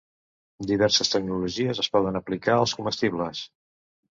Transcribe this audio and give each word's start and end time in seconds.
Diverses 0.69 1.11
tecnologies 1.15 1.81
es 1.85 1.91
poden 1.99 2.19
aplicar 2.23 2.57
als 2.63 2.77
comestibles. 2.81 3.45